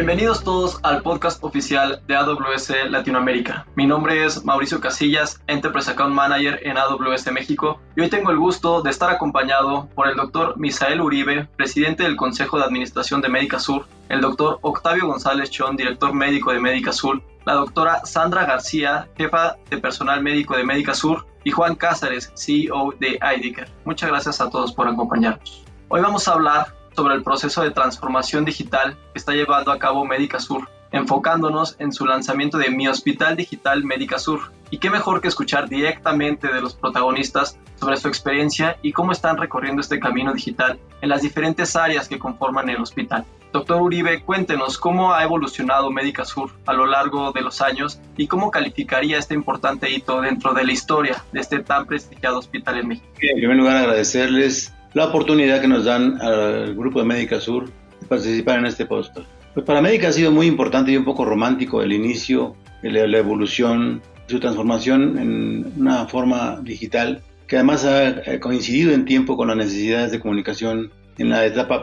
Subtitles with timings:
[0.00, 3.66] Bienvenidos todos al podcast oficial de AWS Latinoamérica.
[3.74, 8.38] Mi nombre es Mauricio Casillas, Enterprise Account Manager en AWS México, y hoy tengo el
[8.38, 13.28] gusto de estar acompañado por el doctor Misael Uribe, presidente del Consejo de Administración de
[13.28, 18.46] Médica Sur, el doctor Octavio González Chón, director médico de Médica Sur, la doctora Sandra
[18.46, 23.68] García, jefa de personal médico de Médica Sur, y Juan Cázares, CEO de IDICAR.
[23.84, 25.62] Muchas gracias a todos por acompañarnos.
[25.90, 30.04] Hoy vamos a hablar sobre el proceso de transformación digital que está llevando a cabo
[30.04, 34.52] Médica Sur, enfocándonos en su lanzamiento de Mi Hospital Digital Médica Sur.
[34.70, 39.36] Y qué mejor que escuchar directamente de los protagonistas sobre su experiencia y cómo están
[39.36, 43.24] recorriendo este camino digital en las diferentes áreas que conforman el hospital.
[43.52, 48.28] Doctor Uribe, cuéntenos cómo ha evolucionado Médica Sur a lo largo de los años y
[48.28, 52.88] cómo calificaría este importante hito dentro de la historia de este tan prestigiado hospital en
[52.88, 53.08] México.
[53.20, 57.66] En primer lugar, agradecerles la oportunidad que nos dan al grupo de Médica Sur
[58.00, 59.24] de participar en este póster.
[59.54, 64.00] Pues para Médica ha sido muy importante y un poco romántico el inicio, la evolución,
[64.26, 70.12] su transformación en una forma digital que además ha coincidido en tiempo con las necesidades
[70.12, 71.82] de comunicación en la etapa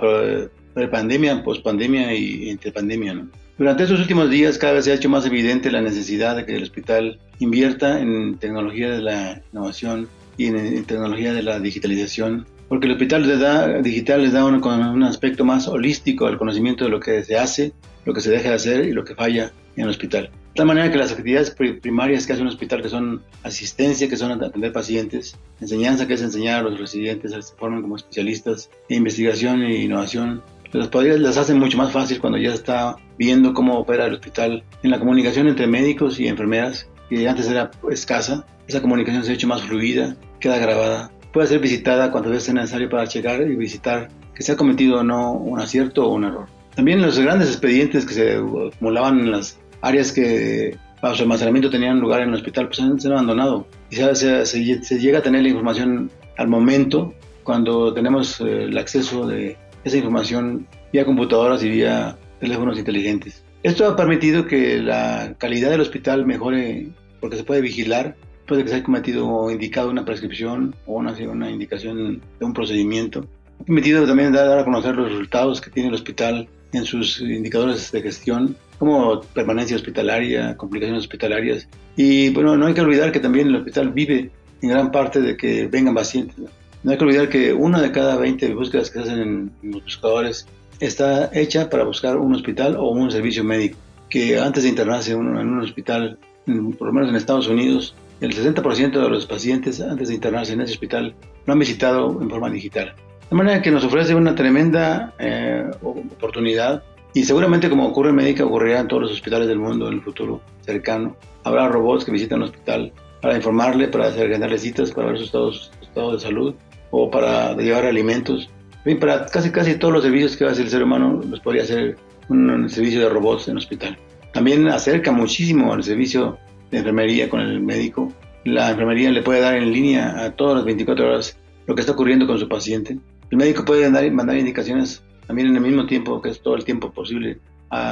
[0.74, 3.26] pre-pandemia, post-pandemia y entre pandemia.
[3.58, 6.56] Durante estos últimos días cada vez se ha hecho más evidente la necesidad de que
[6.56, 12.88] el hospital invierta en tecnología de la innovación y en tecnología de la digitalización porque
[12.88, 16.90] el hospital les da, digital les da un, un, aspecto más holístico al conocimiento de
[16.90, 17.74] lo que se hace,
[18.06, 20.26] lo que se deja de hacer y lo que falla en el hospital.
[20.26, 24.18] De tal manera que las actividades primarias que hace un hospital, que son asistencia, que
[24.18, 27.96] son atender pacientes, enseñanza, que es enseñar a los residentes a que se formen como
[27.96, 30.42] especialistas, investigación e innovación,
[30.74, 34.92] las, las hacen mucho más fácil cuando ya está viendo cómo opera el hospital en
[34.92, 39.48] la comunicación entre médicos y enfermeras, que antes era escasa, esa comunicación se ha hecho
[39.48, 44.44] más fluida, queda grabada puede ser visitada cuando sea necesario para checar y visitar que
[44.44, 46.48] se ha cometido o no un acierto o un error.
[46.76, 52.00] También los grandes expedientes que se acumulaban en las áreas que para su almacenamiento tenían
[52.00, 53.68] lugar en el hospital, pues han sido abandonado.
[53.90, 57.14] Y se, se, llega a tener la información al momento
[57.44, 63.44] cuando tenemos eh, el acceso de esa información vía computadoras y vía teléfonos inteligentes.
[63.64, 66.90] Esto ha permitido que la calidad del hospital mejore
[67.20, 68.16] porque se puede vigilar
[68.48, 72.54] puede que se haya cometido o indicado una prescripción o una, una indicación de un
[72.54, 73.26] procedimiento.
[73.60, 77.92] Ha permitido también dar a conocer los resultados que tiene el hospital en sus indicadores
[77.92, 81.68] de gestión, como permanencia hospitalaria, complicaciones hospitalarias.
[81.96, 84.32] Y bueno, no hay que olvidar que también el hospital vive
[84.62, 86.38] en gran parte de que vengan pacientes.
[86.84, 89.84] No, hay que olvidar que una de cada 20 búsquedas que se hacen en, los
[89.84, 90.48] buscadores
[90.80, 93.78] está hecha para buscar un hospital o un servicio médico.
[94.10, 98.92] Que antes de internarse en un hospital, por lo menos en Estados Unidos, el 60%
[98.92, 102.96] de los pacientes antes de internarse en ese hospital lo han visitado en forma digital.
[103.30, 106.84] De manera que nos ofrece una tremenda eh, oportunidad
[107.14, 110.02] y seguramente como ocurre en Médica ocurrirá en todos los hospitales del mundo en el
[110.02, 111.16] futuro cercano.
[111.44, 116.14] Habrá robots que visitan el hospital para informarle, para agendarle citas, para ver su estado
[116.14, 116.56] de salud
[116.92, 118.50] o para llevar alimentos.
[118.86, 121.40] En para casi, casi todos los servicios que va a hacer el ser humano los
[121.42, 121.98] podría hacer
[122.30, 123.98] un servicio de robots en el hospital.
[124.32, 126.38] También acerca muchísimo al servicio
[126.72, 128.12] de enfermería con el médico.
[128.44, 131.94] La enfermería le puede dar en línea a todas las 24 horas lo que está
[131.94, 132.98] ocurriendo con su paciente.
[133.30, 136.92] El médico puede mandar indicaciones también en el mismo tiempo, que es todo el tiempo
[136.92, 137.40] posible,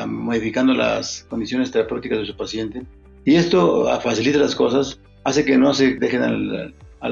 [0.07, 2.83] modificando las condiciones terapéuticas de su paciente.
[3.25, 6.71] Y esto facilita las cosas, hace que no se dejen a la,
[7.01, 7.09] a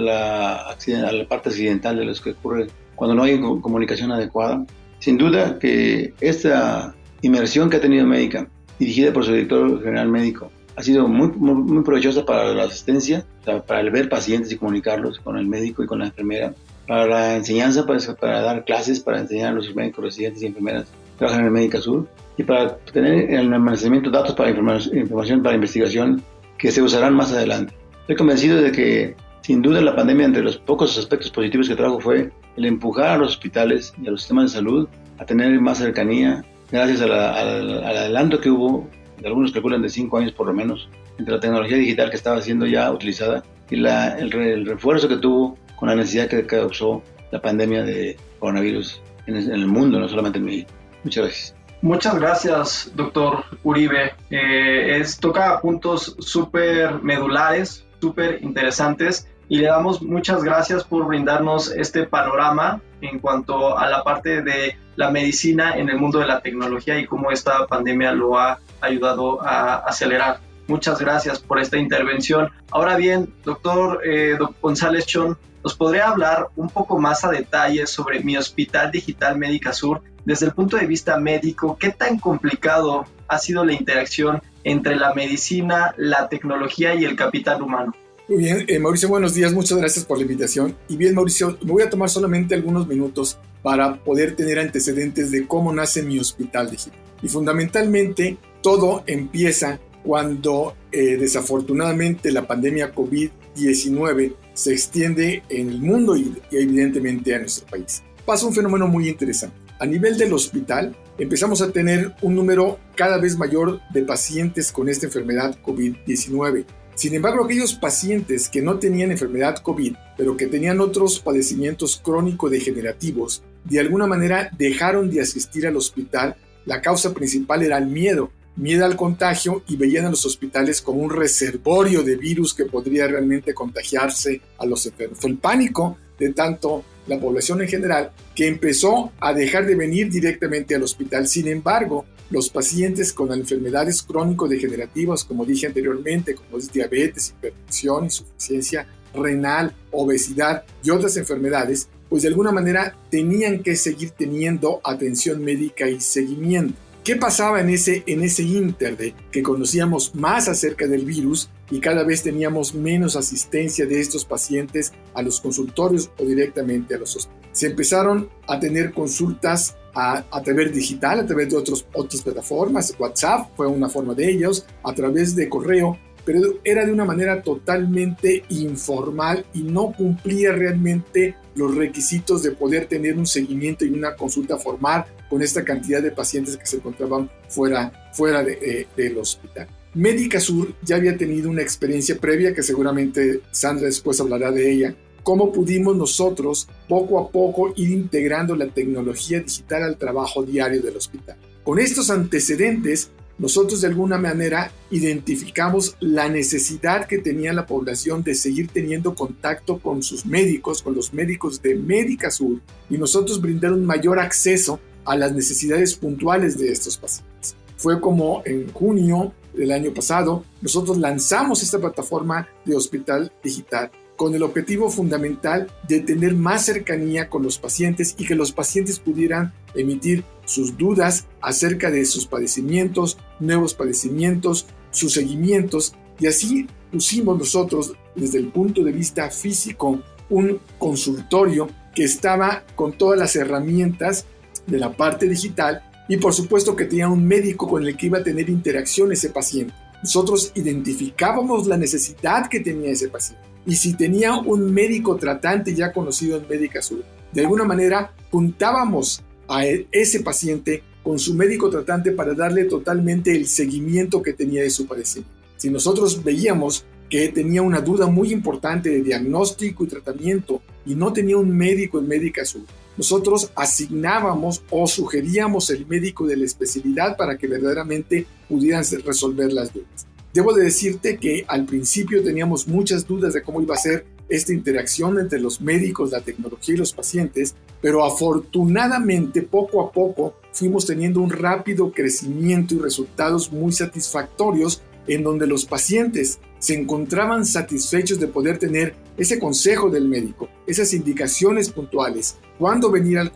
[0.78, 4.66] la parte accidental de los que ocurre cuando no hay comunicación adecuada.
[5.00, 8.48] Sin duda que esta inmersión que ha tenido médica,
[8.80, 13.26] dirigida por su director general médico, ha sido muy, muy, provechosa para la asistencia,
[13.68, 16.54] para el ver pacientes y comunicarlos con el médico y con la enfermera,
[16.88, 20.84] para la enseñanza, para, para dar clases, para enseñar a los médicos residentes y enfermeras
[20.84, 22.08] que trabajan en el Médica Sur,
[22.38, 26.24] y para tener el almacenamiento de datos para información, para investigación
[26.58, 27.74] que se usarán más adelante.
[28.02, 32.00] Estoy convencido de que, sin duda, la pandemia, entre los pocos aspectos positivos que trajo,
[32.00, 34.88] fue el empujar a los hospitales y a los sistemas de salud
[35.20, 38.90] a tener más cercanía, gracias al adelanto que hubo
[39.26, 42.66] algunos calculan de cinco años por lo menos, entre la tecnología digital que estaba siendo
[42.66, 47.84] ya utilizada y la, el, refuerzo que tuvo con la necesidad que causó la pandemia
[47.84, 50.72] de coronavirus en el, mundo, no solamente en México.
[51.04, 51.56] Muchas gracias.
[51.82, 54.14] Muchas gracias, doctor Uribe.
[54.30, 61.72] Eh, es, toca puntos súper medulares, súper interesantes y le damos muchas gracias por brindarnos
[61.72, 66.42] este panorama en cuanto a la parte de la medicina en el mundo de la
[66.42, 70.40] tecnología y cómo esta pandemia lo ha ayudado a acelerar.
[70.68, 72.50] Muchas gracias por esta intervención.
[72.72, 78.22] Ahora bien, doctor eh, González Chon, ¿nos podría hablar un poco más a detalle sobre
[78.22, 83.38] mi Hospital Digital Médica Sur desde el punto de vista médico, ¿qué tan complicado ha
[83.40, 87.94] sido la interacción entre la medicina, la tecnología y el capital humano?
[88.30, 90.78] Muy bien, eh, Mauricio, buenos días, muchas gracias por la invitación.
[90.88, 95.46] Y bien, Mauricio, me voy a tomar solamente algunos minutos para poder tener antecedentes de
[95.46, 97.00] cómo nace mi hospital digital.
[97.22, 106.18] Y fundamentalmente, todo empieza cuando eh, desafortunadamente la pandemia COVID-19 se extiende en el mundo
[106.18, 108.02] y, y evidentemente a nuestro país.
[108.26, 109.56] Pasa un fenómeno muy interesante.
[109.80, 114.90] A nivel del hospital, empezamos a tener un número cada vez mayor de pacientes con
[114.90, 116.66] esta enfermedad COVID-19
[116.96, 123.44] sin embargo, aquellos pacientes que no tenían enfermedad COVID, pero que tenían otros padecimientos crónico-degenerativos,
[123.64, 126.36] de alguna manera dejaron de asistir al hospital.
[126.66, 131.02] La causa principal era el miedo, miedo al contagio y veían a los hospitales como
[131.02, 135.20] un reservorio de virus que podría realmente contagiarse a los enfermos.
[135.20, 140.10] Fue el pánico de tanto la población en general que empezó a dejar de venir
[140.10, 141.28] directamente al hospital.
[141.28, 148.88] Sin embargo, los pacientes con enfermedades crónico-degenerativas, como dije anteriormente, como es diabetes, hipertensión, insuficiencia
[149.14, 155.90] renal, obesidad y otras enfermedades, pues de alguna manera tenían que seguir teniendo atención médica
[155.90, 156.76] y seguimiento.
[157.04, 158.96] ¿Qué pasaba en ese, en ese inter
[159.30, 164.94] que conocíamos más acerca del virus y cada vez teníamos menos asistencia de estos pacientes
[165.14, 167.50] a los consultorios o directamente a los hospitales?
[167.52, 172.96] Se empezaron a tener consultas a, a, través digital, a través de otros, otras plataformas.
[172.98, 177.42] WhatsApp fue una forma de ellos, a través de correo, pero era de una manera
[177.42, 184.16] totalmente informal y no cumplía realmente los requisitos de poder tener un seguimiento y una
[184.16, 189.68] consulta formal con esta cantidad de pacientes que se encontraban fuera, fuera eh, del hospital.
[189.94, 194.96] Médica Sur ya había tenido una experiencia previa que seguramente Sandra después hablará de ella,
[195.22, 200.98] cómo pudimos nosotros poco a poco ir integrando la tecnología digital al trabajo diario del
[200.98, 201.38] hospital.
[201.64, 208.36] Con estos antecedentes, nosotros de alguna manera identificamos la necesidad que tenía la población de
[208.36, 212.60] seguir teniendo contacto con sus médicos, con los médicos de Médica Sur,
[212.90, 217.56] y nosotros brindar un mayor acceso a las necesidades puntuales de estos pacientes.
[217.76, 224.36] Fue como en junio del año pasado, nosotros lanzamos esta plataforma de hospital digital con
[224.36, 229.54] el objetivo fundamental de tener más cercanía con los pacientes y que los pacientes pudieran
[229.76, 237.94] emitir sus dudas acerca de sus padecimientos, nuevos padecimientos, sus seguimientos y así pusimos nosotros
[238.16, 240.00] desde el punto de vista físico
[240.30, 244.26] un consultorio que estaba con todas las herramientas
[244.68, 248.20] de la parte digital y por supuesto que tenía un médico con el que iba
[248.20, 249.74] a tener interacción ese paciente.
[250.04, 255.92] Nosotros identificábamos la necesidad que tenía ese paciente y si tenía un médico tratante ya
[255.92, 261.70] conocido en Médica Sur, de alguna manera juntábamos a e, ese paciente con su médico
[261.70, 265.34] tratante para darle totalmente el seguimiento que tenía de su padecimiento.
[265.58, 271.14] Si nosotros veíamos que tenía una duda muy importante de diagnóstico y tratamiento y no
[271.14, 272.64] tenía un médico en Médica Sur,
[272.98, 279.74] nosotros asignábamos o sugeríamos el médico de la especialidad para que verdaderamente pudieran resolver las
[279.74, 280.08] dudas.
[280.34, 284.52] Debo de decirte que al principio teníamos muchas dudas de cómo iba a ser esta
[284.52, 290.88] interacción entre los médicos, la tecnología y los pacientes, pero afortunadamente poco a poco fuimos
[290.88, 298.20] teniendo un rápido crecimiento y resultados muy satisfactorios en donde los pacientes se encontraban satisfechos
[298.20, 303.32] de poder tener ese consejo del médico, esas indicaciones puntuales, cuándo venir al,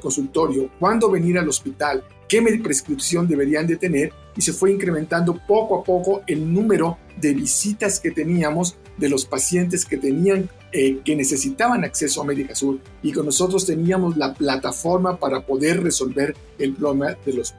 [0.00, 5.78] consultorio, cuándo venir al hospital, qué prescripción deberían de tener y se fue incrementando poco
[5.78, 11.14] a poco el número de visitas que teníamos de los pacientes que tenían eh, que
[11.14, 12.78] necesitaban acceso a Médica Sur.
[13.02, 17.54] Y con nosotros teníamos la plataforma para poder resolver el problema de los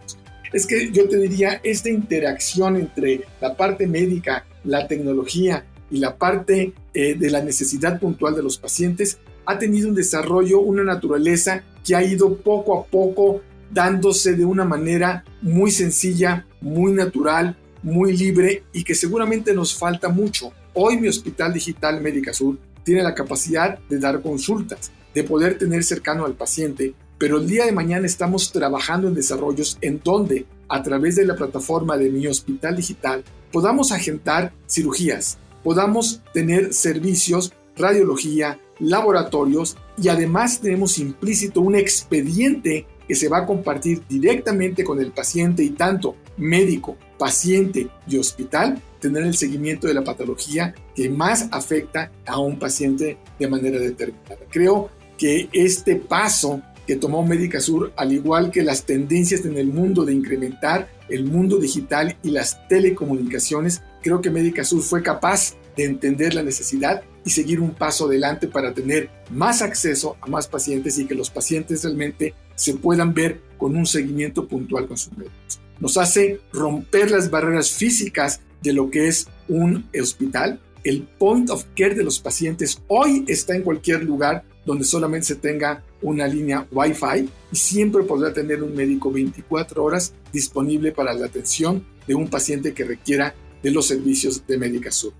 [0.52, 6.16] Es que yo te diría, esta interacción entre la parte médica, la tecnología y la
[6.18, 11.64] parte eh, de la necesidad puntual de los pacientes ha tenido un desarrollo, una naturaleza
[11.86, 18.16] que ha ido poco a poco dándose de una manera muy sencilla, muy natural, muy
[18.16, 20.54] libre y que seguramente nos falta mucho.
[20.74, 25.84] Hoy mi Hospital Digital Médica Sur tiene la capacidad de dar consultas, de poder tener
[25.84, 30.82] cercano al paciente, pero el día de mañana estamos trabajando en desarrollos en donde, a
[30.82, 38.60] través de la plataforma de mi Hospital Digital, podamos agendar cirugías, podamos tener servicios, radiología,
[38.80, 45.12] laboratorios y además tenemos implícito un expediente que se va a compartir directamente con el
[45.12, 51.50] paciente y tanto médico, paciente y hospital tener el seguimiento de la patología que más
[51.52, 54.38] afecta a un paciente de manera determinada.
[54.50, 59.68] Creo que este paso que tomó Médica Sur, al igual que las tendencias en el
[59.68, 65.56] mundo de incrementar el mundo digital y las telecomunicaciones, creo que Médica Sur fue capaz
[65.76, 70.48] de entender la necesidad y seguir un paso adelante para tener más acceso a más
[70.48, 75.18] pacientes y que los pacientes realmente se puedan ver con un seguimiento puntual con sus
[75.18, 75.60] médicos.
[75.80, 80.60] Nos hace romper las barreras físicas de lo que es un hospital.
[80.84, 85.36] El point of care de los pacientes hoy está en cualquier lugar donde solamente se
[85.36, 91.26] tenga una línea Wi-Fi y siempre podrá tener un médico 24 horas disponible para la
[91.26, 95.14] atención de un paciente que requiera de los servicios de Médica Sur.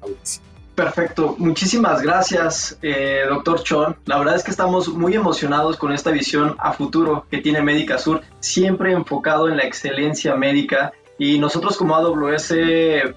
[0.76, 3.98] Perfecto, muchísimas gracias, eh, doctor Chon.
[4.06, 7.98] La verdad es que estamos muy emocionados con esta visión a futuro que tiene Médica
[7.98, 10.94] Sur, siempre enfocado en la excelencia médica.
[11.18, 12.54] Y nosotros como AWS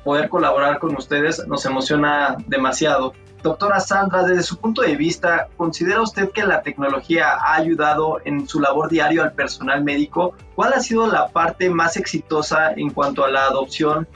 [0.03, 3.15] poder colaborar con ustedes nos emociona demasiado.
[3.43, 8.49] Doctora Sandra, desde su punto de vista, ¿considera usted que la tecnología ha ayudado en
[8.49, 10.35] su labor diario al personal médico?
[10.55, 14.09] ¿Cuál ha sido la parte más exitosa en cuanto a la adopción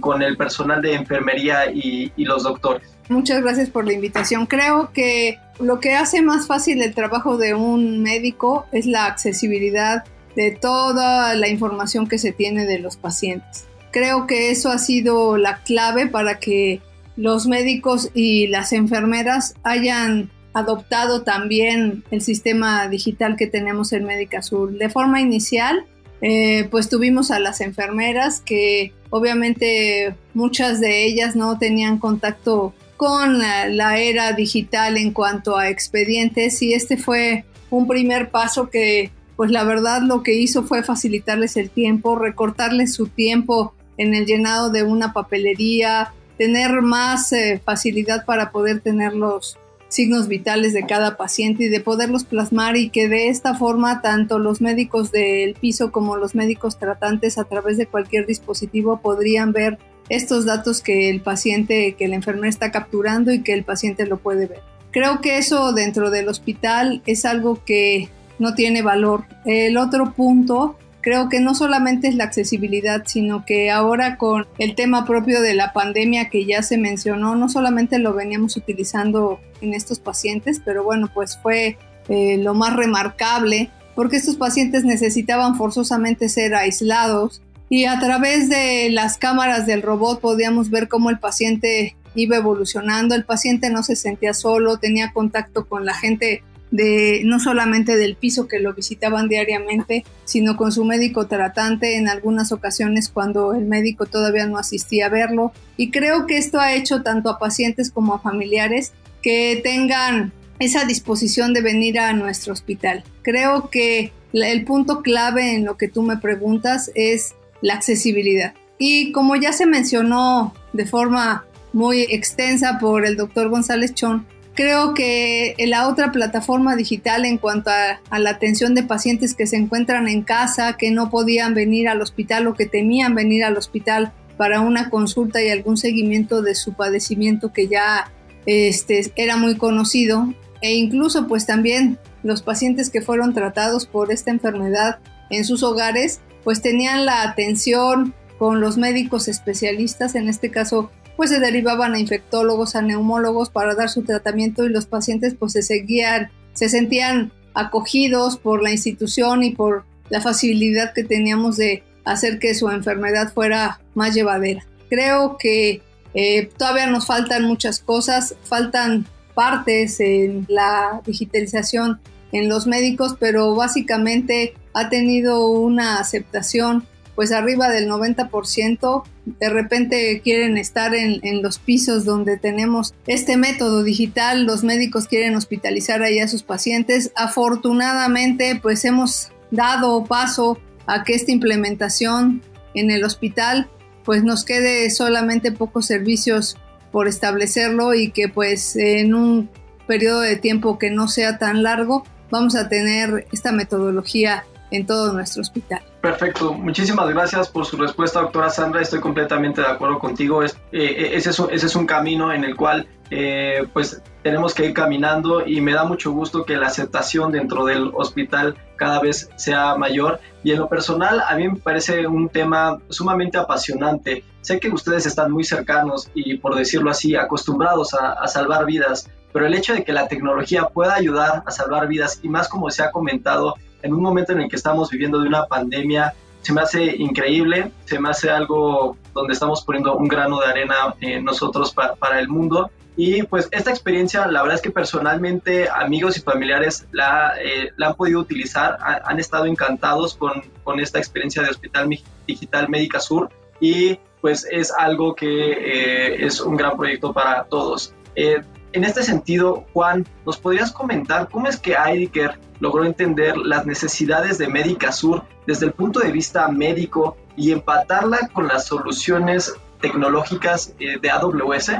[0.00, 2.88] con el personal de enfermería y, y los doctores?
[3.08, 4.46] Muchas gracias por la invitación.
[4.46, 10.04] Creo que lo que hace más fácil el trabajo de un médico es la accesibilidad
[10.36, 13.66] de toda la información que se tiene de los pacientes.
[13.90, 16.80] Creo que eso ha sido la clave para que
[17.16, 24.42] los médicos y las enfermeras hayan adoptado también el sistema digital que tenemos en Médica
[24.42, 24.72] Sur.
[24.72, 25.84] De forma inicial,
[26.22, 33.38] eh, pues tuvimos a las enfermeras que obviamente muchas de ellas no tenían contacto con
[33.38, 39.50] la era digital en cuanto a expedientes y este fue un primer paso que pues
[39.50, 44.68] la verdad lo que hizo fue facilitarles el tiempo, recortarles su tiempo en el llenado
[44.68, 49.56] de una papelería, tener más eh, facilidad para poder tener los
[49.90, 54.38] signos vitales de cada paciente y de poderlos plasmar y que de esta forma tanto
[54.38, 59.78] los médicos del piso como los médicos tratantes a través de cualquier dispositivo podrían ver
[60.08, 64.18] estos datos que el paciente, que la enfermera está capturando y que el paciente lo
[64.18, 64.60] puede ver.
[64.92, 69.24] Creo que eso dentro del hospital es algo que no tiene valor.
[69.44, 74.74] El otro punto creo que no solamente es la accesibilidad, sino que ahora con el
[74.74, 79.74] tema propio de la pandemia que ya se mencionó, no solamente lo veníamos utilizando en
[79.74, 81.78] estos pacientes, pero bueno, pues fue
[82.08, 88.88] eh, lo más remarcable porque estos pacientes necesitaban forzosamente ser aislados y a través de
[88.90, 93.96] las cámaras del robot podíamos ver cómo el paciente iba evolucionando, el paciente no se
[93.96, 96.42] sentía solo, tenía contacto con la gente
[96.72, 102.52] no solamente del piso que lo visitaban diariamente, sino con su médico tratante en algunas
[102.52, 105.52] ocasiones cuando el médico todavía no asistía a verlo.
[105.76, 110.84] Y creo que esto ha hecho tanto a pacientes como a familiares que tengan esa
[110.84, 113.02] disposición de venir a nuestro hospital.
[113.22, 118.54] Creo que el punto clave en lo que tú me preguntas es la accesibilidad.
[118.78, 124.94] Y como ya se mencionó de forma muy extensa por el doctor González Chón, Creo
[124.94, 130.08] que la otra plataforma digital en cuanto a, la atención de pacientes que se encuentran
[130.08, 134.60] en casa, que no podían venir al hospital o que temían venir al hospital para
[134.60, 138.10] una consulta y algún seguimiento de su padecimiento que ya
[138.46, 144.30] este, era muy conocido, e incluso pues también los pacientes que fueron tratados por esta
[144.30, 144.98] enfermedad
[145.30, 150.90] en sus hogares, pues tenían la atención con los médicos especialistas, en este caso
[151.20, 155.52] pues se derivaban a infectólogos, a neumólogos para dar su tratamiento y los pacientes pues
[155.52, 161.82] se seguían, se sentían acogidos por la institución y por la facilidad que teníamos de
[162.06, 164.64] hacer que su enfermedad fuera más llevadera.
[164.88, 165.82] Creo que
[166.14, 172.00] eh, todavía nos faltan muchas cosas, faltan partes en la digitalización
[172.32, 180.20] en los médicos, pero básicamente ha tenido una aceptación pues arriba del 90%, de repente
[180.22, 186.18] quieren estar en, los pisos donde tenemos este método digital, los médicos quieren hospitalizar ahí
[186.18, 187.12] a sus pacientes.
[187.16, 192.42] Afortunadamente, pues hemos dado paso a que esta implementación
[192.74, 193.68] en el hospital
[194.04, 196.56] pues nos quede solamente pocos servicios
[196.90, 199.50] por establecerlo y que pues en un
[199.86, 205.12] periodo de tiempo que no sea tan largo vamos a tener esta metodología en todo
[205.12, 205.80] nuestro hospital.
[206.00, 208.80] Perfecto, muchísimas gracias por su respuesta, doctora Sandra.
[208.80, 210.42] Estoy completamente de acuerdo contigo.
[210.42, 214.72] Es, eh, eh, ese, es, un camino en el cual eh, pues tenemos que ir
[214.72, 219.76] caminando y me da mucho gusto que la aceptación dentro del hospital cada vez sea
[219.76, 220.20] mayor.
[220.42, 224.24] Y en lo personal, a mí me parece un tema sumamente apasionante.
[224.40, 229.46] Sé que ustedes están muy cercanos y, por decirlo así, acostumbrados a salvar vidas pero
[229.46, 232.82] el hecho de que la tecnología pueda ayudar a salvar vidas y más como se
[232.82, 236.62] ha comentado en un momento en el que estamos viviendo de una pandemia, se me
[236.62, 241.74] hace increíble, se me hace algo donde estamos poniendo un grano de arena eh, nosotros
[241.74, 242.70] para el mundo.
[242.96, 247.88] Y pues esta experiencia, la verdad es que personalmente amigos y familiares la, eh, la
[247.88, 251.88] han podido utilizar, han estado encantados con, con, esta experiencia de Hospital
[252.26, 257.94] Digital Médica Sur y pues es algo que eh, es un gran proyecto para todos.
[258.16, 263.66] Eh, en este sentido, Juan, ¿nos podrías comentar cómo es que Aidiker logró entender las
[263.66, 269.54] necesidades de Médica Sur desde el punto de vista médico y empatarla con las soluciones
[269.80, 271.72] tecnológicas de AWS?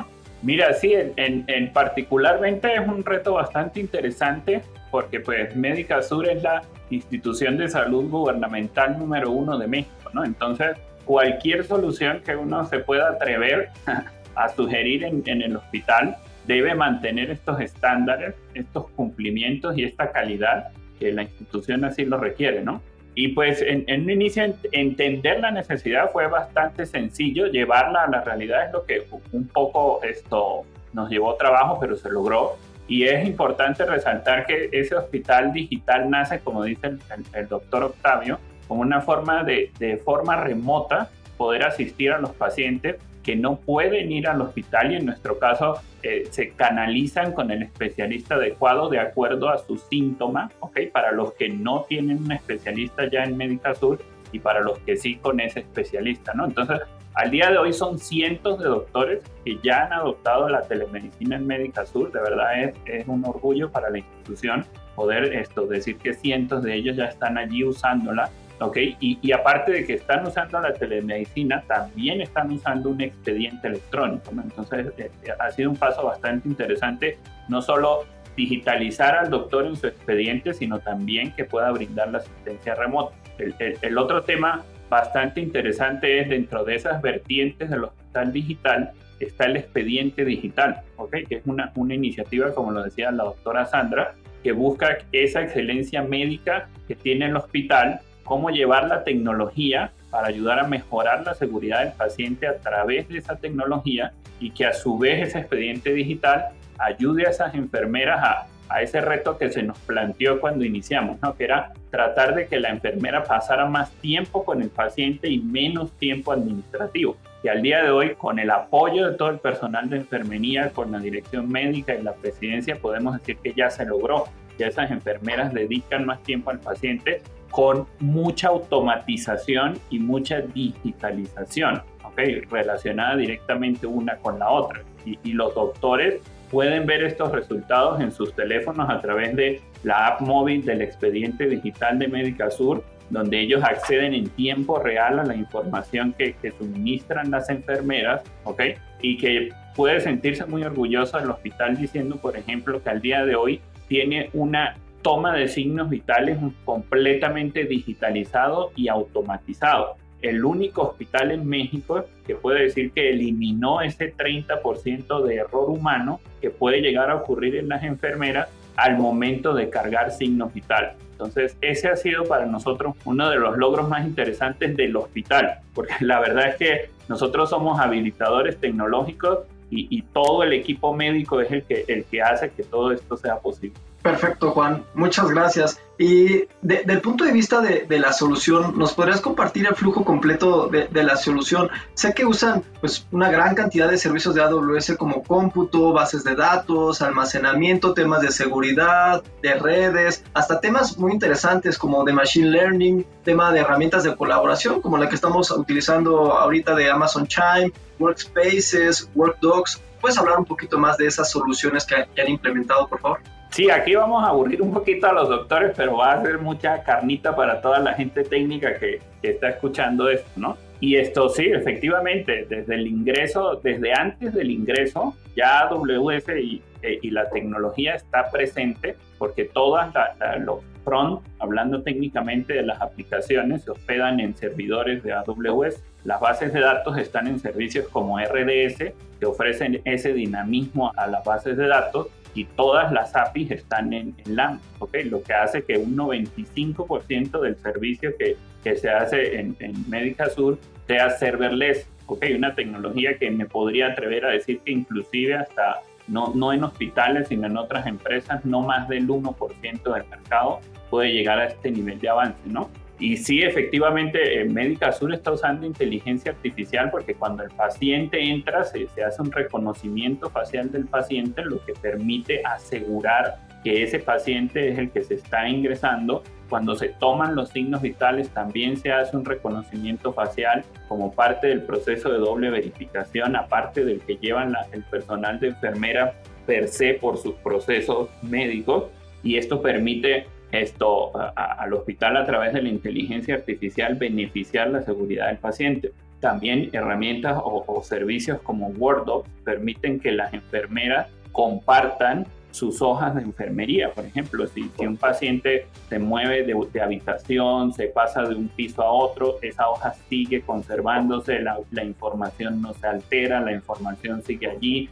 [0.42, 6.42] Mira, sí, en, en, particularmente es un reto bastante interesante porque pues Médica Sur es
[6.42, 10.24] la institución de salud gubernamental número uno de México, ¿no?
[10.24, 13.68] Entonces, cualquier solución que uno se pueda atrever
[14.34, 16.16] a sugerir en, en el hospital
[16.50, 22.62] debe mantener estos estándares, estos cumplimientos y esta calidad que la institución así lo requiere,
[22.62, 22.82] ¿no?
[23.14, 28.22] Y pues en, en, un inicio entender la necesidad fue bastante sencillo, llevarla a la
[28.22, 29.02] realidad es lo que
[29.32, 32.56] un poco esto nos llevó trabajo, pero se logró.
[32.88, 36.98] Y es importante resaltar que ese hospital digital nace, como dice el,
[37.32, 42.96] el, doctor Octavio, como una forma de, de forma remota poder asistir a los pacientes
[43.22, 47.62] que no pueden ir al hospital y en nuestro caso eh, se canalizan con el
[47.62, 50.80] especialista adecuado de acuerdo a sus síntomas, ¿ok?
[50.92, 53.98] Para los que no tienen un especialista ya en Médica Sur
[54.32, 56.46] y para los que sí con ese especialista, ¿no?
[56.46, 56.80] Entonces,
[57.14, 61.46] al día de hoy son cientos de doctores que ya han adoptado la telemedicina en
[61.46, 66.14] Médica Sur, de verdad es, es un orgullo para la institución poder esto, decir que
[66.14, 68.76] cientos de ellos ya están allí usándola ¿ok?
[69.00, 74.88] Y, aparte de que están usando la telemedicina, también están usando un expediente electrónico, Entonces,
[74.98, 78.04] eh, eh, ha sido un paso bastante interesante, no solo
[78.36, 83.16] digitalizar al doctor en su expediente, sino también que pueda brindar la asistencia remota.
[83.38, 89.56] El, otro tema bastante interesante es dentro de esas vertientes del hospital digital, está el
[89.56, 91.16] expediente digital, ¿ok?
[91.28, 96.02] Que es una, una iniciativa, como lo decía la doctora Sandra, que busca esa excelencia
[96.02, 101.80] médica que tiene el hospital cómo llevar la tecnología para ayudar a mejorar la seguridad
[101.80, 106.50] del paciente a través de esa tecnología y que a su vez ese expediente digital
[106.78, 111.34] ayude a esas enfermeras a, a ese reto que se nos planteó cuando iniciamos, ¿no?
[111.34, 115.90] que era tratar de que la enfermera pasara más tiempo con el paciente y menos
[115.98, 117.16] tiempo administrativo.
[117.42, 120.92] Y al día de hoy, con el apoyo de todo el personal de enfermería, con
[120.92, 125.52] la dirección médica y la presidencia, podemos decir que ya se logró, que esas enfermeras
[125.52, 132.40] dedican más tiempo al paciente con mucha automatización y mucha digitalización, ¿okay?
[132.42, 134.82] relacionada directamente una con la otra.
[135.04, 140.08] Y, y, los doctores pueden ver estos resultados en sus teléfonos a través de la
[140.08, 145.24] app móvil del expediente digital de Médica Sur, donde ellos acceden en tiempo real a
[145.24, 148.62] la información que, que suministran las enfermeras, ¿ok?
[149.02, 153.34] Y que puede sentirse muy orgulloso del hospital diciendo, por ejemplo, que al día de
[153.34, 159.96] hoy tiene una toma de signos vitales completamente digitalizado y automatizado.
[160.22, 166.20] El único hospital en México que puede decir que eliminó ese 30% de error humano
[166.40, 170.92] que puede llegar a ocurrir en las enfermeras al momento de cargar signos vitales.
[171.12, 175.94] Entonces, ese ha sido para nosotros uno de los logros más interesantes del hospital, porque
[176.00, 181.50] la verdad es que nosotros somos habilitadores tecnológicos y, y todo el equipo médico es
[181.50, 183.76] el que, el que hace que todo esto sea posible.
[184.02, 184.84] Perfecto, Juan.
[184.94, 185.78] Muchas gracias.
[185.98, 190.68] Y de, del punto de vista de, la solución, ¿nos podrías compartir el flujo completo
[190.68, 191.68] de, de, la solución?
[191.92, 196.34] Sé que usan pues, una gran cantidad de servicios de AWS como cómputo, bases de
[196.34, 203.04] datos, almacenamiento, temas de seguridad, de redes, hasta temas muy interesantes como de machine learning,
[203.22, 209.10] tema de herramientas de colaboración como la que estamos utilizando ahorita de Amazon Chime, Workspaces,
[209.14, 209.82] WorkDocs.
[210.00, 213.20] ¿Puedes hablar un poquito más de esas soluciones que, que han implementado, por favor?
[213.50, 216.84] Sí, aquí vamos a aburrir un poquito a los doctores, pero va a ser mucha
[216.84, 220.56] carnita para toda la gente técnica que, está escuchando esto, ¿no?
[220.80, 227.00] Y esto sí, efectivamente, desde el ingreso, desde antes del ingreso, ya AWS y, eh,
[227.02, 229.92] y la tecnología está presente porque todas
[230.38, 235.82] los front, hablando técnicamente de las aplicaciones, se hospedan en servidores de AWS.
[236.04, 241.22] Las bases de datos están en servicios como RDS, que ofrecen ese dinamismo a las
[241.24, 245.04] bases de datos y todas las APIs están en, en LAMP, ¿okay?
[245.04, 250.28] lo que hace que un 95% del servicio que, que, se hace en, en Médica
[250.30, 252.34] Sur sea serverless, ¿okay?
[252.34, 257.28] una tecnología que me podría atrever a decir que inclusive hasta no, no en hospitales,
[257.28, 262.00] sino en otras empresas, no más del 1% del mercado puede llegar a este nivel
[262.00, 262.68] de avance, ¿no?
[263.00, 268.88] Y sí, efectivamente, Médica Azul está usando inteligencia artificial porque cuando el paciente entra se,
[268.88, 274.78] se, hace un reconocimiento facial del paciente, lo que permite asegurar que ese paciente es
[274.78, 276.22] el que se está ingresando.
[276.50, 281.62] Cuando se toman los signos vitales también se hace un reconocimiento facial como parte del
[281.62, 286.14] proceso de doble verificación, aparte del que llevan el personal de enfermera
[286.46, 288.90] per se por sus procesos médicos.
[289.22, 295.28] Y esto permite esto al hospital a través de la inteligencia artificial beneficiar la seguridad
[295.28, 295.92] del paciente.
[296.20, 303.92] También herramientas o, servicios como WordDocs permiten que las enfermeras compartan sus hojas de enfermería.
[303.92, 308.90] Por ejemplo, si, un paciente se mueve de, habitación, se pasa de un piso a
[308.90, 314.90] otro, esa hoja sigue conservándose, la información no se altera, la información sigue allí.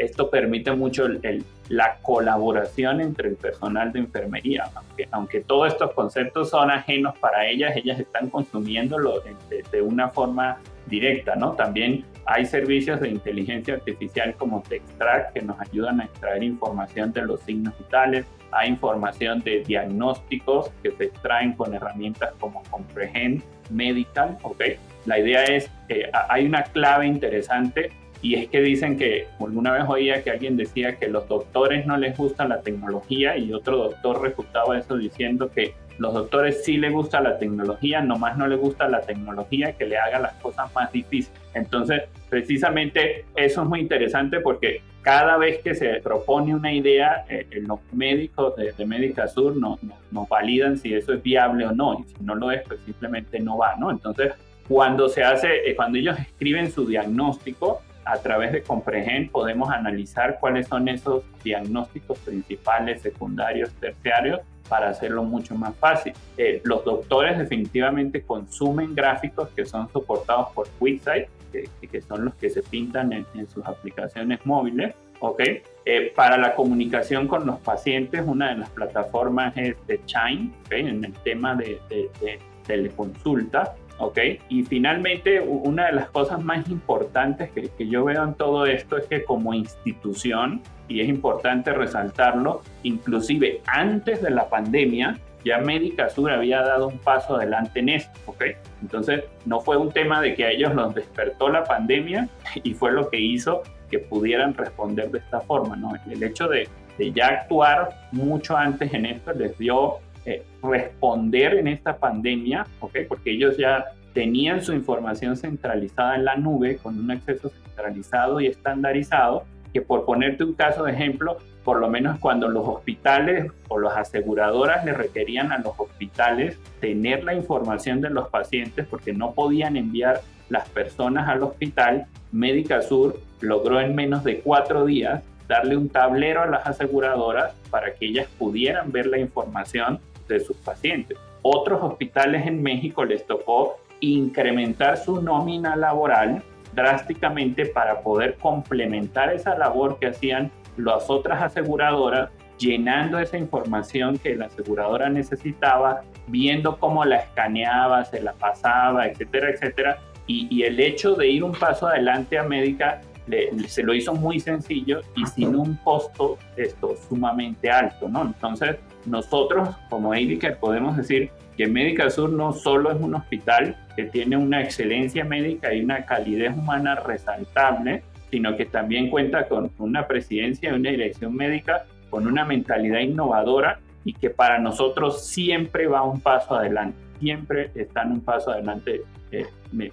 [0.00, 4.70] Esto permite mucho el, la colaboración entre el personal de enfermería.
[4.74, 10.08] Aunque, aunque, todos estos conceptos son ajenos para ellas, ellas están consumiéndolo de, de, una
[10.08, 11.52] forma directa, ¿no?
[11.52, 17.22] También hay servicios de inteligencia artificial como Textract que nos ayudan a extraer información de
[17.22, 18.24] los signos vitales.
[18.52, 24.62] Hay información de diagnósticos que se extraen con herramientas como Comprehend Medical, ¿ok?
[25.04, 29.84] La idea es que hay una clave interesante y es que dicen que alguna vez
[29.88, 34.20] oía que alguien decía que los doctores no les gusta la tecnología y otro doctor
[34.20, 38.88] refutaba eso diciendo que los doctores sí les gusta la tecnología, nomás no les gusta
[38.88, 41.38] la tecnología que le haga las cosas más difíciles.
[41.52, 47.46] Entonces, precisamente eso es muy interesante porque cada vez que se propone una idea, eh,
[47.66, 51.72] los médicos de, de Médica Sur nos no, no validan si eso es viable o
[51.72, 53.90] no, y si no lo es, pues simplemente no va, ¿no?
[53.90, 54.32] Entonces,
[54.68, 60.38] cuando se hace, eh, cuando ellos escriben su diagnóstico, a través de Comprehend podemos analizar
[60.40, 66.12] cuáles son esos diagnósticos principales, secundarios, terciarios, para hacerlo mucho más fácil.
[66.36, 72.48] Eh, los doctores definitivamente consumen gráficos que son soportados por QuickSight, que, son los que
[72.48, 74.94] se pintan en, sus aplicaciones móviles.
[75.18, 75.42] ¿ok?
[75.84, 81.04] Eh, para la comunicación con los pacientes, una de las plataformas es de Chime, en
[81.04, 83.74] el tema de, de, de teleconsulta.
[84.00, 84.18] ¿Ok?
[84.48, 88.96] Y finalmente, una de las cosas más importantes que, que, yo veo en todo esto
[88.96, 96.08] es que como institución, y es importante resaltarlo, inclusive antes de la pandemia, ya Médica
[96.08, 98.44] Sur había dado un paso adelante en esto, ¿ok?
[98.82, 102.28] Entonces, no fue un tema de que a ellos los despertó la pandemia
[102.62, 105.92] y fue lo que hizo que pudieran responder de esta forma, ¿no?
[106.10, 111.68] El hecho de, de ya actuar mucho antes en esto les dio eh, responder en
[111.68, 112.98] esta pandemia, ¿ok?
[113.08, 118.46] Porque ellos ya tenían su información centralizada en la nube con un acceso centralizado y
[118.46, 123.78] estandarizado, que por ponerte un caso de ejemplo, por lo menos cuando los hospitales o
[123.78, 129.32] las aseguradoras le requerían a los hospitales tener la información de los pacientes porque no
[129.32, 135.76] podían enviar las personas al hospital, Médica Sur logró en menos de cuatro días darle
[135.76, 140.00] un tablero a las aseguradoras para que ellas pudieran ver la información
[140.34, 141.18] de sus pacientes.
[141.42, 149.56] Otros hospitales en México les tocó incrementar su nómina laboral drásticamente para poder complementar esa
[149.56, 157.04] labor que hacían las otras aseguradoras, llenando esa información que la aseguradora necesitaba, viendo cómo
[157.04, 159.98] la escaneaba, se la pasaba, etcétera, etcétera.
[160.26, 164.14] Y, y el hecho de ir un paso adelante a Médica le, se lo hizo
[164.14, 168.22] muy sencillo y sin un costo esto sumamente alto, ¿no?
[168.22, 174.04] Entonces, nosotros como Ediker podemos decir que Médica Sur no solo es un hospital que
[174.04, 180.06] tiene una excelencia médica y una calidez humana resaltable, sino que también cuenta con una
[180.06, 186.02] presidencia y una dirección médica con una mentalidad innovadora y que para nosotros siempre va
[186.02, 189.46] un paso adelante, siempre está en un paso adelante eh,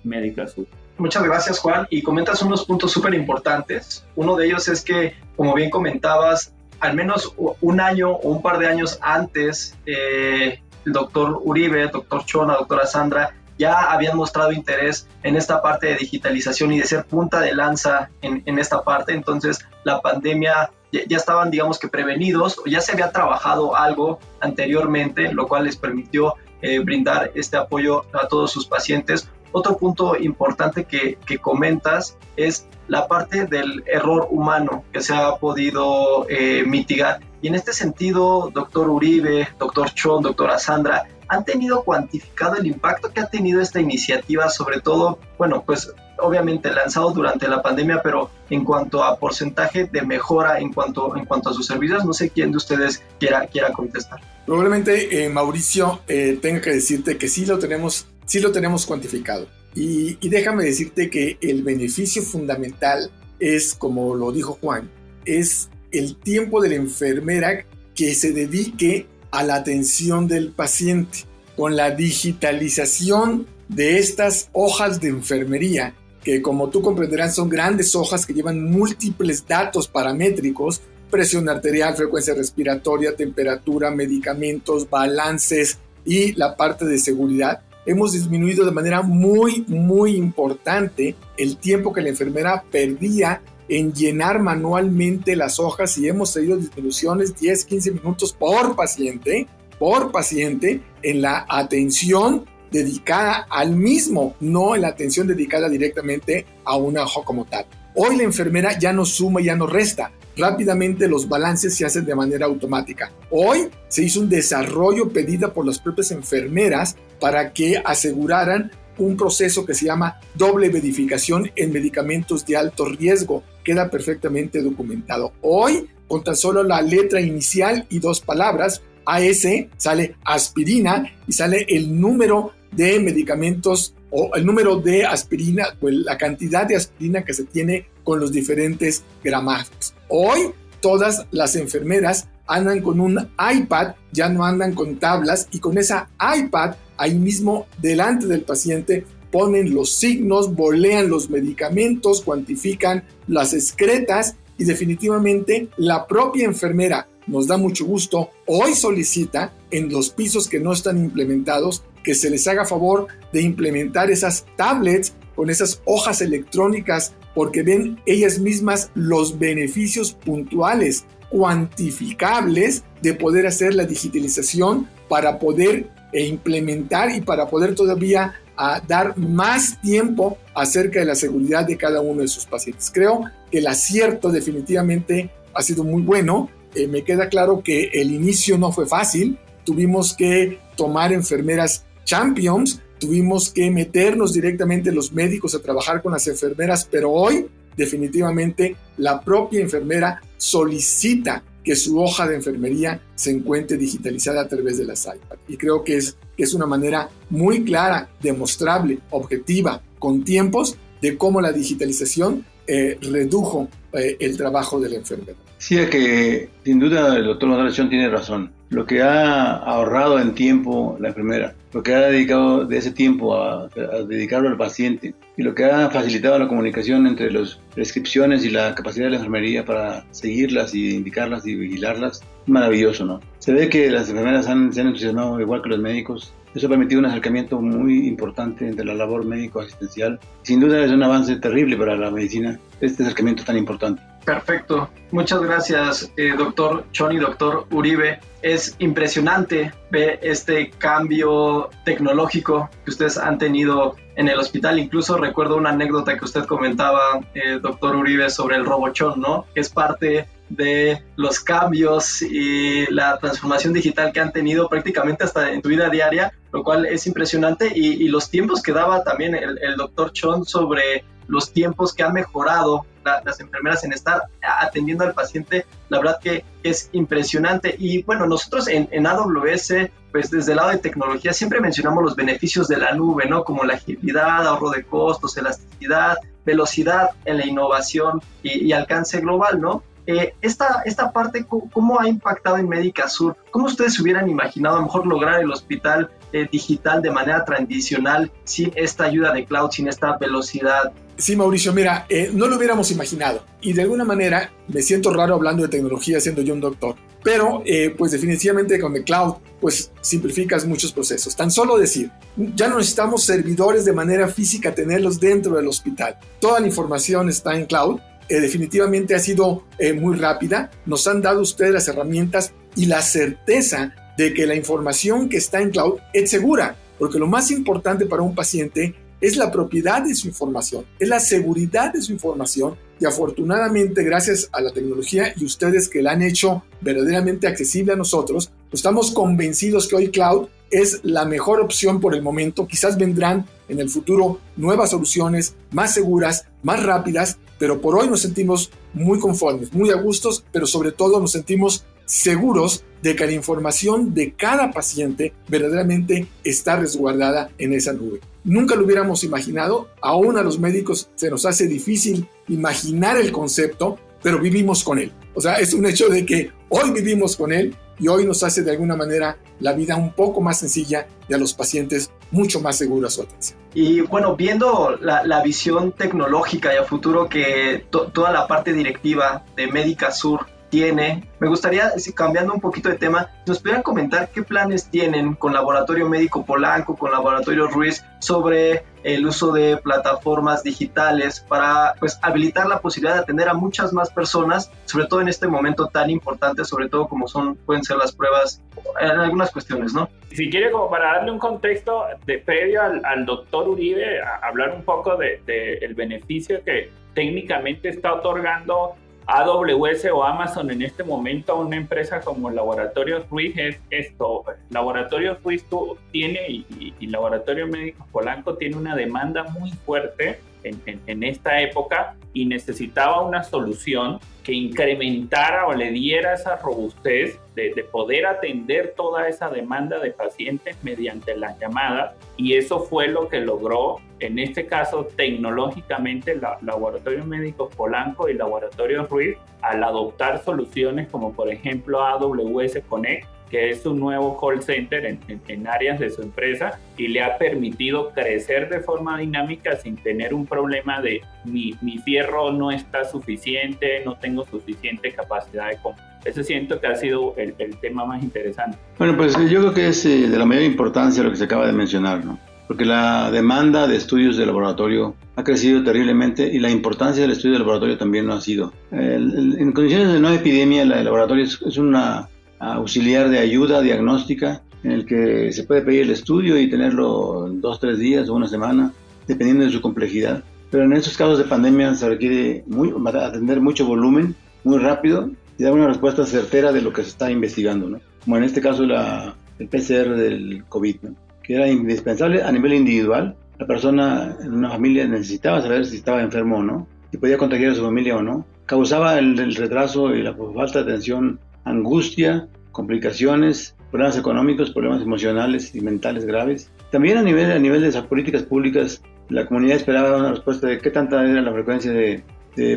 [0.04, 0.66] Médica Sur.
[0.98, 4.06] Muchas gracias Juan y comentas unos puntos súper importantes.
[4.16, 8.60] Uno de ellos es que, como bien comentabas, al menos un año o un par
[8.60, 15.08] de años antes, eh, el doctor Uribe, doctor Chona, doctora Sandra, ya habían mostrado interés
[15.24, 19.14] en esta parte de digitalización y de ser punta de lanza en, esta parte.
[19.14, 25.34] Entonces, la pandemia ya, ya, estaban, digamos que prevenidos, ya se había trabajado algo anteriormente,
[25.34, 29.30] lo cual les permitió eh, brindar este apoyo a todos sus pacientes.
[29.52, 36.28] Otro punto importante que, comentas es la parte del error humano que se ha podido
[36.30, 37.20] eh, mitigar.
[37.42, 43.12] Y en este sentido, doctor Uribe, doctor Chon, doctora Sandra, ¿han tenido cuantificado el impacto
[43.12, 48.30] que ha tenido esta iniciativa, sobre todo, bueno, pues obviamente lanzado durante la pandemia, pero
[48.50, 52.30] en cuanto a porcentaje de mejora en cuanto, en cuanto a sus servicios, no sé
[52.30, 54.20] quién de ustedes quiera, quiera contestar.
[54.46, 59.48] Probablemente eh, Mauricio eh, tenga que decirte que sí lo tenemos, sí lo tenemos cuantificado.
[59.80, 64.90] Y, déjame decirte que el beneficio fundamental es, como lo dijo Juan,
[65.24, 67.64] es el tiempo de la enfermera
[67.94, 71.20] que se dedique a la atención del paciente.
[71.56, 78.26] Con la digitalización de estas hojas de enfermería, que como tú comprenderás son grandes hojas
[78.26, 86.86] que llevan múltiples datos paramétricos, presión arterial, frecuencia respiratoria, temperatura, medicamentos, balances y la parte
[86.86, 93.42] de seguridad, hemos disminuido de manera muy, muy importante el tiempo que la enfermera perdía
[93.70, 99.48] en llenar manualmente las hojas y hemos tenido disminuciones 10, 15 minutos por paciente,
[99.80, 106.76] por paciente en la atención dedicada al mismo, no en la atención dedicada directamente a
[106.76, 107.66] una hoja como tal.
[108.00, 110.12] Hoy la enfermera ya no suma, ya no resta.
[110.36, 113.12] Rápidamente los balances se hacen de manera automática.
[113.32, 119.66] Hoy se hizo un desarrollo pedido por las propias enfermeras para que aseguraran un proceso
[119.66, 123.42] que se llama doble verificación en medicamentos de alto riesgo.
[123.64, 125.34] Queda perfectamente documentado.
[125.42, 131.66] Hoy, con tan solo la letra inicial y dos palabras, AS, sale aspirina y sale
[131.68, 137.34] el número de medicamentos o el número de aspirina, o la cantidad de aspirina que
[137.34, 139.94] se tiene con los diferentes gramajes.
[140.08, 145.78] Hoy, todas las enfermeras andan con un iPad, ya no andan con tablas y con
[145.78, 153.54] esa iPad ahí mismo delante del paciente ponen los signos, bolean los medicamentos, cuantifican las
[153.54, 160.48] excretas y definitivamente la propia enfermera, nos da mucho gusto, hoy solicita en los pisos
[160.48, 165.82] que no están implementados que se les haga favor de implementar esas tablets con esas
[165.84, 174.88] hojas electrónicas porque ven ellas mismas los beneficios puntuales, cuantificables de poder hacer la digitalización
[175.10, 181.16] para poder e implementar y para poder todavía a dar más tiempo acerca de la
[181.16, 182.90] seguridad de cada uno de sus pacientes.
[182.90, 186.50] Creo que el acierto definitivamente ha sido muy bueno.
[186.74, 189.38] Eh, me queda claro que el inicio no fue fácil.
[189.66, 196.26] Tuvimos que tomar enfermeras champions, tuvimos que meternos directamente los médicos a trabajar con las
[196.28, 203.78] enfermeras, pero hoy definitivamente la propia enfermera solicita que su hoja de enfermería se encuentre
[203.78, 205.38] digitalizada a través de las iPad.
[205.50, 211.42] Y creo que es, es una manera muy clara, demostrable, objetiva, con tiempos de cómo
[211.42, 215.38] la digitalización eh, redujo eh, el trabajo de la enfermera.
[215.58, 218.52] Sí, que sin duda el doctor Manuel tiene razón.
[218.70, 223.36] Lo que ha ahorrado en tiempo la enfermera, lo que ha dedicado de ese tiempo
[223.36, 223.70] a,
[224.08, 228.76] dedicarlo al paciente y lo que ha facilitado la comunicación entre las prescripciones y la
[228.76, 233.22] capacidad de la enfermería para seguirlas y indicarlas y vigilarlas, maravilloso, ¿no?
[233.40, 236.34] Se ve que las enfermeras han, se han entusiasmado igual que los médicos.
[236.54, 240.20] Eso ha permitido un acercamiento muy importante entre la labor médico-asistencial.
[240.42, 244.02] Sin duda es un avance terrible para la medicina, este acercamiento tan importante.
[244.28, 244.90] Perfecto.
[245.12, 248.20] Muchas gracias, eh, doctor Choni, doctor Uribe.
[248.42, 254.80] Es impresionante ver este cambio tecnológico que ustedes han tenido en el hospital.
[254.80, 259.46] Incluso recuerdo una anécdota que usted comentaba, eh, doctor Uribe, sobre el robochón, ¿no?
[259.54, 265.54] Que es parte de los cambios y la transformación digital que han tenido prácticamente hasta
[265.54, 267.72] en tu vida diaria, lo cual es impresionante.
[267.74, 272.14] Y, los tiempos que daba también el, el doctor Chon sobre los tiempos que han
[272.14, 272.86] mejorado
[273.24, 277.76] las enfermeras en estar atendiendo al paciente, la verdad que es impresionante.
[277.78, 279.74] Y bueno, nosotros en, en AWS,
[280.12, 283.44] pues desde el lado de tecnología, siempre mencionamos los beneficios de la nube, ¿no?
[283.44, 289.84] Como la agilidad, ahorro de costos, elasticidad, velocidad en la innovación y, alcance global, ¿no?
[290.06, 293.36] Eh, esta, esta parte, ¿cómo ha impactado en Médica Sur?
[293.52, 298.32] ¿Cómo ustedes hubieran imaginado a lo mejor lograr el hospital eh, digital de manera tradicional
[298.46, 302.92] sin esta ayuda de cloud, sin esta velocidad Sí, Mauricio, mira, eh, no lo hubiéramos
[302.92, 303.44] imaginado.
[303.60, 306.96] Y de alguna manera me siento raro hablando de tecnología siendo yo un doctor.
[307.24, 311.36] Pero, eh, pues definitivamente con el cloud, pues simplificas muchos procesos.
[311.36, 312.12] Tan solo decir,
[312.56, 316.18] ya no necesitamos servidores de manera física tenerlos dentro del hospital.
[316.40, 318.00] Toda la información está en cloud.
[318.30, 320.70] Eh, definitivamente ha sido muy rápida.
[320.86, 325.62] Nos han dado ustedes las herramientas y la certeza de que la información que está
[325.62, 326.76] en cloud es segura.
[327.00, 331.20] Porque lo más importante para un paciente es la propiedad de su información, es la
[331.20, 336.22] seguridad de su información y afortunadamente gracias a la tecnología y ustedes que la han
[336.22, 342.14] hecho verdaderamente accesible a nosotros, estamos convencidos que hoy cloud es la mejor opción por
[342.14, 342.68] el momento.
[342.68, 348.22] Quizás vendrán en el futuro nuevas soluciones más seguras, más rápidas, pero por hoy nos
[348.22, 353.34] sentimos muy conformes, muy a gustos, pero sobre todo nos sentimos seguros de que la
[353.34, 358.22] información de cada paciente verdaderamente está resguardada en esa nube.
[358.48, 364.00] Nunca lo hubiéramos imaginado, aún a los médicos se nos hace difícil imaginar el concepto,
[364.24, 365.12] pero vivimos con él.
[365.36, 368.64] O sea, es un hecho de que hoy vivimos con él y hoy nos hace
[368.64, 372.78] de alguna manera la vida un poco más sencilla y a los pacientes mucho más
[372.78, 373.60] segura su atención.
[373.74, 379.68] Y bueno, viendo la, visión tecnológica y a futuro que toda la parte directiva de
[379.68, 381.28] Médica Sur tiene.
[381.40, 386.08] Me gustaría, cambiando un poquito de tema, nos pudieran comentar qué planes tienen con Laboratorio
[386.08, 392.80] Médico Polanco, con Laboratorio Ruiz, sobre el uso de plataformas digitales para pues, habilitar la
[392.80, 396.90] posibilidad de atender a muchas más personas, sobre todo en este momento tan importante, sobre
[396.90, 398.62] todo como son, pueden ser las pruebas
[399.00, 400.10] en algunas cuestiones, ¿no?
[400.32, 405.16] Si quiere, como para darle un contexto de previo al, doctor Uribe, hablar un poco
[405.16, 408.96] del de, el beneficio que técnicamente está otorgando
[409.28, 414.46] AWS o Amazon en este momento a una empresa como Laboratorios Ruiz es esto.
[414.70, 415.66] Laboratorios Ruiz
[416.12, 423.22] tiene y, Laboratorio Médico Polanco tiene una demanda muy fuerte en, esta época y necesitaba
[423.22, 430.00] una solución que incrementara o le diera esa robustez de, poder atender toda esa demanda
[430.00, 436.36] de pacientes mediante la llamada y eso fue lo que logró en este caso tecnológicamente
[436.36, 443.37] la Laboratorio Médico Polanco y Laboratorio Ruiz al adoptar soluciones como por ejemplo AWS Connect
[443.50, 448.12] que es un nuevo call center en, áreas de su empresa y le ha permitido
[448.12, 454.02] crecer de forma dinámica sin tener un problema de mi, mi fierro no está suficiente,
[454.06, 456.04] no tengo suficiente capacidad de compra.
[456.26, 458.78] Ese siento que ha sido el, el, tema más interesante.
[458.98, 461.66] Bueno, pues yo creo que es eh, de la mayor importancia lo que se acaba
[461.68, 462.38] de mencionar, ¿no?
[462.68, 467.54] Porque la demanda de estudios de laboratorio ha crecido terriblemente y la importancia del estudio
[467.54, 468.74] de laboratorio también lo ha sido.
[468.92, 472.28] en condiciones de no epidemia, el laboratorio es una
[472.60, 477.62] auxiliar de ayuda diagnóstica en el que se puede pedir el estudio y tenerlo en
[477.62, 478.94] dos, tres días o una semana,
[479.28, 480.44] dependiendo de su complejidad.
[480.70, 485.64] Pero en estos casos de pandemia se requiere muy, atender mucho volumen, muy rápido y
[485.64, 488.00] dar una respuesta certera de lo que se está investigando, ¿no?
[488.24, 490.98] como en este caso la, el PCR del COVID,
[491.44, 493.36] que era indispensable a nivel individual.
[493.58, 497.72] La persona en una familia necesitaba saber si estaba enfermo o no, si podía contagiar
[497.72, 498.46] a su familia o no.
[498.66, 501.40] Causaba el retraso y la falta de atención
[501.70, 506.72] angustia, complicaciones, problemas económicos, problemas emocionales y mentales graves.
[506.92, 510.80] También a nivel, a nivel de esas políticas públicas, la comunidad esperaba una respuesta de
[510.80, 512.24] qué tanta era la frecuencia de,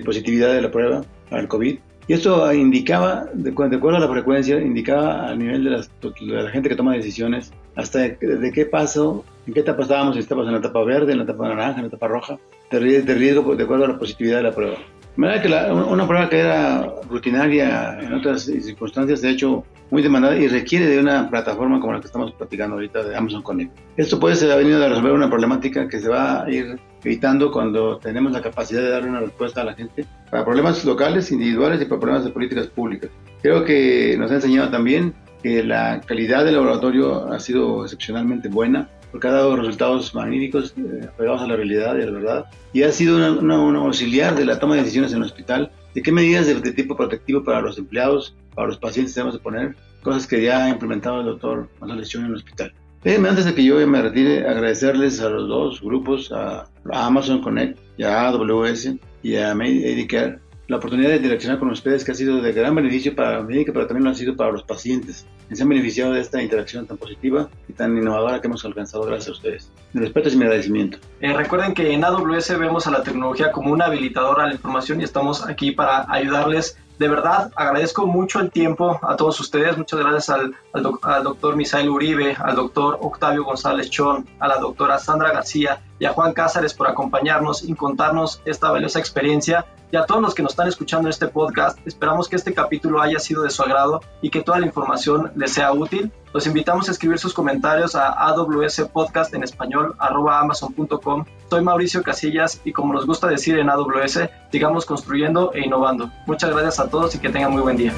[0.05, 1.79] positividad de la prueba el COVID.
[2.07, 6.75] Y esto indicaba, de, acuerdo a la frecuencia, indicaba a nivel de, la gente que
[6.75, 10.83] toma decisiones hasta de, qué paso, en qué etapa estábamos, si estábamos en la etapa
[10.83, 12.39] verde, en la etapa naranja, en la etapa roja,
[12.71, 14.77] de, de riesgo de acuerdo a la positividad de la prueba.
[15.17, 20.47] Manera que una prueba que era rutinaria en otras circunstancias, de hecho, muy demandada y
[20.49, 23.77] requiere de una plataforma como la que estamos platicando ahorita de Amazon Connect.
[23.97, 27.51] Esto puede ser ha venido a resolver una problemática que se va a ir evitando
[27.51, 31.83] cuando tenemos la capacidad de dar una respuesta a la gente para problemas locales, individuales
[31.83, 33.11] y para problemas de políticas públicas.
[33.43, 38.89] Creo que nos ha enseñado también que la calidad del laboratorio ha sido excepcionalmente buena
[39.11, 42.83] porque ha dado resultados magníficos, eh, apegados a la realidad y a la verdad, y
[42.83, 46.47] ha sido una, auxiliar de la toma de decisiones en el hospital, de qué medidas
[46.47, 50.65] de, tipo protectivo para los empleados, para los pacientes debemos de poner, cosas que ya
[50.65, 52.73] ha implementado el doctor Manuel Lesión en el hospital.
[53.03, 57.79] Déjenme antes de que yo me retire agradecerles a los dos grupos, a, Amazon Connect
[57.97, 62.41] y a AWS y a Medicare, la oportunidad de direccionar con ustedes que ha sido
[62.41, 65.27] de gran beneficio para médica, pero también lo ha sido para los pacientes.
[65.53, 69.29] Se han beneficiado de esta interacción tan positiva y tan innovadora que hemos alcanzado gracias
[69.29, 69.71] a ustedes.
[69.93, 70.99] Mi respeto y mi agradecimiento.
[71.21, 75.01] Eh, recuerden que en AWS vemos a la tecnología como un habilitador a la información
[75.01, 79.77] y estamos aquí para ayudarles de verdad agradezco mucho el tiempo a todos ustedes.
[79.79, 84.99] Muchas gracias al, al, doctor Misael Uribe, al doctor Octavio González Chón, a la doctora
[84.99, 89.67] Sandra García y a Juan Cázares por acompañarnos y contarnos esta valiosa experiencia.
[89.93, 93.03] Y a todos los que nos están escuchando en este podcast, esperamos que este capítulo
[93.03, 96.13] haya sido de su agrado y que toda la información les sea útil.
[96.33, 101.25] Los invitamos a escribir sus comentarios a AWS Podcast en español amazon.com.
[101.51, 106.11] Soy Mauricio Casillas y como nos gusta decir en AWS, sigamos construyendo e innovando.
[106.27, 107.93] Muchas gracias a todos y que tengan muy buen día.